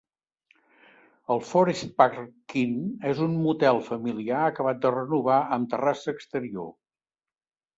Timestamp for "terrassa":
5.75-6.17